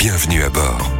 bienvenue 0.00 0.42
à 0.42 0.48
bord. 0.48 0.99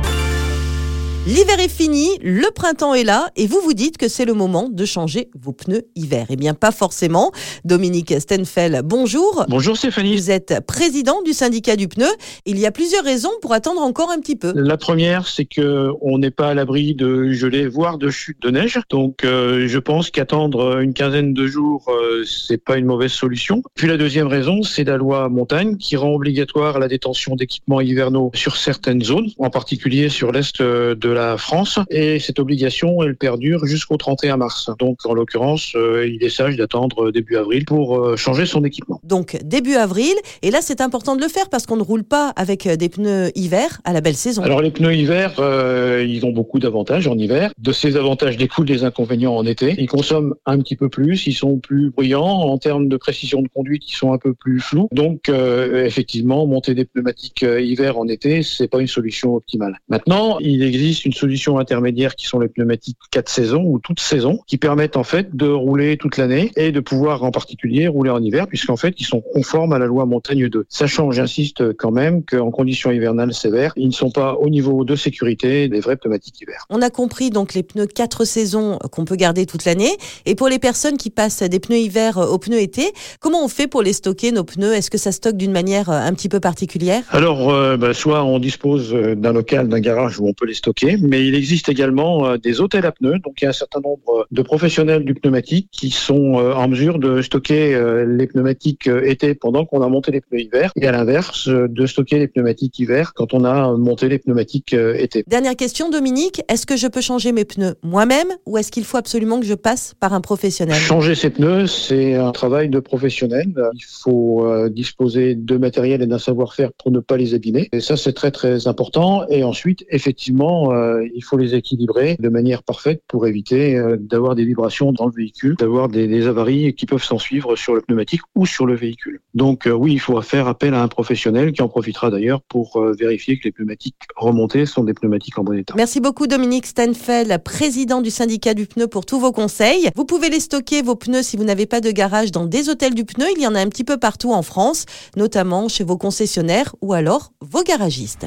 L'hiver 1.27 1.61
est 1.61 1.69
fini, 1.69 2.09
le 2.23 2.51
printemps 2.51 2.95
est 2.95 3.05
là 3.05 3.29
et 3.37 3.47
vous 3.47 3.61
vous 3.63 3.75
dites 3.75 3.99
que 3.99 4.09
c'est 4.09 4.25
le 4.25 4.33
moment 4.33 4.71
de 4.71 4.85
changer 4.87 5.29
vos 5.39 5.53
pneus 5.53 5.83
hiver. 5.95 6.25
Eh 6.31 6.37
bien, 6.37 6.55
pas 6.55 6.73
forcément. 6.73 7.31
Dominique 7.67 8.19
Stenfeld, 8.19 8.81
bonjour. 8.87 9.45
Bonjour 9.51 9.77
Stéphanie. 9.77 10.17
Vous 10.17 10.31
êtes 10.31 10.61
président 10.67 11.21
du 11.23 11.35
syndicat 11.35 11.77
du 11.77 11.89
pneu. 11.89 12.09
Il 12.47 12.59
y 12.59 12.65
a 12.65 12.73
plusieurs 12.73 13.05
raisons 13.05 13.31
pour 13.43 13.53
attendre 13.53 13.83
encore 13.83 14.11
un 14.11 14.19
petit 14.19 14.35
peu. 14.35 14.55
La 14.57 14.79
première, 14.79 15.29
c'est 15.29 15.45
que 15.45 15.91
on 16.01 16.17
n'est 16.17 16.31
pas 16.31 16.49
à 16.49 16.55
l'abri 16.55 16.95
de 16.95 17.31
gelée, 17.33 17.67
voire 17.69 17.99
de 17.99 18.09
chute 18.09 18.41
de 18.41 18.51
neige. 18.51 18.81
Donc, 18.89 19.23
euh, 19.23 19.69
je 19.69 19.79
pense 19.79 20.09
qu'attendre 20.09 20.81
une 20.81 20.95
quinzaine 20.95 21.35
de 21.35 21.47
jours, 21.47 21.85
euh, 21.89 22.25
c'est 22.25 22.65
pas 22.65 22.79
une 22.79 22.87
mauvaise 22.87 23.13
solution. 23.13 23.63
Puis 23.75 23.89
la 23.89 23.99
deuxième 23.99 24.27
raison, 24.27 24.63
c'est 24.63 24.85
la 24.85 24.97
loi 24.97 25.29
montagne 25.29 25.77
qui 25.77 25.99
rend 25.99 26.15
obligatoire 26.15 26.79
la 26.79 26.89
détention 26.89 27.37
d'équipements 27.37 27.83
hivernaux 27.83 28.31
sur 28.33 28.57
certaines 28.57 29.03
zones, 29.03 29.29
en 29.39 29.51
particulier 29.51 30.09
sur 30.09 30.33
l'est 30.33 30.63
euh, 30.63 30.95
de 30.95 31.11
la 31.11 31.20
France. 31.37 31.79
Et 31.91 32.19
cette 32.19 32.39
obligation, 32.39 33.03
elle 33.03 33.17
perdure 33.17 33.67
jusqu'au 33.67 33.97
31 33.97 34.37
mars. 34.39 34.71
Donc, 34.79 34.99
en 35.05 35.15
l'occurrence, 35.15 35.73
euh, 35.77 36.09
il 36.09 36.23
est 36.25 36.31
sage 36.31 36.57
d'attendre 36.57 37.11
début 37.11 37.37
avril 37.37 37.65
pour 37.65 37.99
euh, 37.99 38.17
changer 38.17 38.47
son 38.47 38.65
équipement. 38.65 39.01
Donc, 39.05 39.39
début 39.45 39.75
avril. 39.75 40.15
Et 40.43 40.51
là, 40.51 40.59
c'est 40.63 40.81
important 40.81 41.17
de 41.17 41.21
le 41.21 41.29
faire 41.29 41.49
parce 41.49 41.67
qu'on 41.67 41.77
ne 41.77 41.83
roule 41.83 42.05
pas 42.05 42.33
avec 42.37 42.67
euh, 42.67 42.77
des 42.77 42.89
pneus 42.89 43.31
hiver 43.35 43.81
à 43.85 43.93
la 43.93 44.01
belle 44.01 44.15
saison. 44.15 44.43
Alors, 44.43 44.63
les 44.63 44.71
pneus 44.71 44.95
hiver, 44.95 45.35
euh, 45.39 46.05
ils 46.07 46.25
ont 46.25 46.33
beaucoup 46.33 46.59
d'avantages 46.59 47.07
en 47.07 47.19
hiver. 47.19 47.53
De 47.59 47.73
ces 47.73 47.97
avantages 47.97 48.37
découlent 48.37 48.67
des 48.67 48.85
inconvénients 48.85 49.37
en 49.37 49.45
été. 49.45 49.75
Ils 49.79 49.89
consomment 49.89 50.35
un 50.47 50.59
petit 50.59 50.77
peu 50.77 50.89
plus, 50.89 51.27
ils 51.27 51.35
sont 51.35 51.59
plus 51.59 51.91
bruyants. 51.91 52.25
En 52.25 52.59
termes 52.59 52.89
de 52.89 52.97
précision 52.97 53.43
de 53.43 53.49
conduite, 53.49 53.91
ils 53.91 53.97
sont 53.97 54.13
un 54.13 54.19
peu 54.19 54.35
plus 54.35 54.61
flous. 54.61 54.89
Donc, 54.93 55.29
effectivement, 55.29 56.47
monter 56.47 56.75
des 56.75 56.85
pneumatiques 56.85 57.43
hiver 57.43 57.99
en 57.99 58.09
été, 58.09 58.43
c'est 58.43 58.69
pas 58.69 58.81
une 58.81 58.87
solution 58.87 59.35
optimale. 59.35 59.79
Maintenant, 59.89 60.39
il 60.41 60.63
existe 60.63 61.00
une 61.05 61.13
solution 61.13 61.59
intermédiaire 61.59 62.15
qui 62.15 62.27
sont 62.27 62.39
les 62.39 62.49
pneumatiques 62.49 62.99
4 63.11 63.29
saisons 63.29 63.63
ou 63.65 63.79
toutes 63.79 64.01
saisons, 64.01 64.41
qui 64.47 64.59
permettent 64.59 64.97
en 64.97 65.05
fait 65.05 65.35
de 65.35 65.49
rouler 65.49 65.97
toute 65.97 66.17
l'année 66.17 66.53
et 66.57 66.73
de 66.73 66.81
pouvoir 66.81 67.23
en 67.25 67.31
particulier 67.31 67.89
rouler 67.89 68.11
en 68.11 68.23
hiver, 68.23 68.47
puisqu'en 68.47 68.77
fait, 68.77 68.95
ils 68.99 69.07
sont 69.07 69.21
conformes 69.21 69.73
à 69.73 69.79
la 69.79 69.87
loi 69.87 70.07
montagne 70.07 70.49
2. 70.49 70.67
Sachant, 70.69 71.11
j'insiste 71.11 71.73
quand 71.75 71.91
même, 71.91 72.25
qu'en 72.25 72.51
conditions 72.51 72.91
hivernales 72.91 73.35
sévères, 73.35 73.73
ils 73.77 73.89
ne 73.89 73.93
sont 73.93 74.11
pas 74.11 74.35
au 74.35 74.49
niveau 74.49 74.85
de 74.85 74.97
sécurité 74.97 75.69
des 75.69 75.81
vrais 75.81 75.97
pneumatiques 75.97 76.41
hiver. 76.41 76.65
On 76.71 76.83
a 76.83 76.91
compris 76.91 77.31
donc 77.31 77.55
les 77.55 77.63
pneus 77.63 77.87
4 77.87 78.25
saisons 78.25 78.79
qu'on 78.93 79.05
peut 79.05 79.17
garder 79.17 79.47
toute 79.47 79.65
l'année. 79.65 79.97
Et 80.27 80.35
pour 80.35 80.49
les 80.49 80.59
personnes 80.59 80.97
qui 80.97 81.11
passent 81.11 81.43
des 81.43 81.61
pneus 81.61 81.79
hiver 81.79 82.17
aux 82.19 82.39
pneus 82.39 82.61
été, 82.61 82.93
comment 83.21 83.45
on 83.45 83.49
fait 83.49 83.67
pour 83.67 83.83
les 83.83 83.93
stocker, 83.93 84.33
nos 84.33 84.45
pneus? 84.45 84.75
Est-ce 84.75 84.91
que 84.91 84.99
ça 84.99 85.13
stocke 85.13 85.37
d'une 85.37 85.53
manière 85.53 85.91
un 85.91 86.13
petit 86.15 86.29
peu 86.29 86.41
particulière? 86.41 87.03
Alors, 87.11 87.51
euh, 87.51 87.77
bah, 87.77 87.95
soit 87.95 88.25
on 88.25 88.39
dispose 88.39 88.95
euh, 88.95 89.15
d'un 89.15 89.33
local, 89.33 89.69
d'un 89.69 89.81
garage 89.81 90.19
où 90.19 90.27
on 90.27 90.33
peut 90.33 90.47
les 90.47 90.55
stocker, 90.55 90.90
mais 91.01 91.27
il 91.27 91.35
existe 91.35 91.69
également 91.69 92.27
euh, 92.27 92.37
des 92.37 92.61
hôtels 92.61 92.87
à 92.87 92.93
pneus. 92.93 93.19
Donc, 93.19 93.41
il 93.41 93.45
y 93.45 93.47
a 93.47 93.51
un 93.51 93.55
certain 93.55 93.81
nombre 93.81 94.27
de 94.31 94.43
professionnels 94.43 95.05
du 95.05 95.15
pneumatique 95.15 95.69
qui 95.73 95.91
sont 95.91 96.39
euh, 96.39 96.55
en 96.55 96.69
mesure 96.69 96.99
de 96.99 97.23
stocker 97.23 97.75
euh, 97.75 98.05
les 98.07 98.27
pneumatiques 98.27 98.89
été 99.05 99.35
pendant 99.35 99.65
qu'on 99.65 99.83
a 99.83 99.89
monté 99.89 100.13
les 100.13 100.21
pneus 100.21 100.41
hiver, 100.41 100.73
et 100.77 100.87
à 100.87 100.93
l'inverse, 100.93 101.49
de 101.49 101.87
stocker 101.87 102.19
les 102.19 102.29
pneumatiques 102.29 102.79
hiver 102.79 103.13
quand 103.15 103.35
on 103.35 103.45
a 103.45 103.77
monté 103.77 104.09
les 104.09 104.19
pneumatiques 104.19 104.75
été. 104.75 105.25
Dernière 105.27 105.57
question, 105.57 105.91
Dominique. 105.91 106.43
Est-ce 106.49 106.67
que 106.67 106.77
je 106.77 106.87
peux 106.87 107.01
changer 107.01 107.33
mes 107.33 107.45
pneus 107.45 107.75
moi-même 107.83 108.29
ou 108.47 108.59
est-ce 108.59 108.71
qu'il 108.71 108.85
faut 108.85 108.97
absolument 108.97 109.41
que 109.41 109.47
je 109.47 109.55
passe 109.55 109.95
par 109.99 110.13
un 110.13 110.21
professionnel? 110.21 110.77
Changer 110.77 111.15
ses 111.15 111.31
pneus, 111.31 111.67
c'est 111.67 112.15
un 112.15 112.33
travail 112.33 112.69
de 112.69 112.81
professionnel. 112.81 113.53
Il 113.75 113.85
faut 114.03 114.47
disposer 114.69 115.35
de 115.35 115.57
matériel 115.57 116.03
et 116.03 116.07
d'un 116.07 116.19
savoir-faire 116.19 116.71
pour 116.73 116.91
ne 116.91 117.01
pas 117.01 117.17
les 117.17 117.35
abîmer. 117.35 117.69
Et 117.73 117.81
ça, 117.81 117.97
c'est 117.97 118.13
très 118.13 118.31
très 118.31 118.67
important. 118.67 119.27
Et 119.29 119.45
ensuite, 119.45 119.85
effectivement, 119.91 120.71
euh, 120.81 121.09
il 121.15 121.23
faut 121.23 121.37
les 121.37 121.55
équilibrer 121.55 122.17
de 122.19 122.29
manière 122.29 122.63
parfaite 122.63 123.03
pour 123.07 123.27
éviter 123.27 123.77
euh, 123.77 123.97
d'avoir 123.99 124.35
des 124.35 124.45
vibrations 124.45 124.93
dans 124.93 125.07
le 125.07 125.13
véhicule, 125.13 125.57
d'avoir 125.57 125.89
des, 125.89 126.07
des 126.07 126.27
avaries 126.27 126.75
qui 126.75 126.87
peuvent 126.87 127.03
s'en 127.03 127.19
suivre 127.19 127.57
sur 127.57 127.75
le 127.75 127.81
pneumatique 127.81 128.23
ou 128.35 128.47
sur 128.47 128.67
le 128.67 128.75
véhicule. 128.75 129.21
Donc 129.35 129.67
euh, 129.67 129.73
oui, 129.73 129.93
il 129.93 130.01
faut 130.01 130.21
faire 130.23 130.49
appel 130.49 130.75
à 130.75 130.83
un 130.83 130.89
professionnel 130.89 131.53
qui 131.53 131.63
en 131.63 131.69
profitera 131.69 132.11
d'ailleurs 132.11 132.43
pour 132.43 132.81
vérifier 132.99 133.39
que 133.39 133.45
les 133.45 133.53
pneumatiques 133.53 133.97
remontées 134.17 134.67
sont 134.67 134.85
des 134.85 134.95
pneumatiques 134.95 135.39
en 135.39 135.45
bon 135.45 135.55
état. 135.55 135.75
Merci 135.77 136.01
beaucoup 136.01 136.27
Dominique 136.27 136.67
Stenfeld, 136.67 137.39
président 137.43 138.01
du 138.01 138.11
syndicat 138.11 138.55
du 138.55 138.67
pneu 138.67 138.87
pour 138.87 139.07
tous 139.07 139.21
vos 139.21 139.33
conseils. 139.33 139.89
Vous 139.95 140.05
pouvez 140.05 140.31
les 140.31 140.41
stocker 140.41 140.83
vos 140.83 140.97
pneus 140.97 141.23
si 141.23 141.37
vous 141.37 141.45
n'avez 141.45 141.67
pas 141.67 141.81
de 141.81 141.91
garage 141.91 142.33
dans 142.33 142.47
des 142.47 142.69
hôtels 142.69 142.95
du 142.95 143.05
pneu. 143.05 143.27
Il 143.37 143.43
y 143.43 143.47
en 143.47 143.55
a 143.55 143.61
un 143.61 143.69
petit 143.69 143.85
peu 143.85 143.97
partout 143.97 144.33
en 144.33 144.43
France, 144.43 144.87
notamment 145.17 145.69
chez 145.69 145.85
vos 145.85 145.97
concessionnaires 145.97 146.75
ou 146.81 146.93
alors 146.93 147.33
vos 147.41 147.63
garagistes. 147.63 148.27